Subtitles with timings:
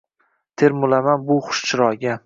[0.61, 2.19] Termulaman bu xush chiroyga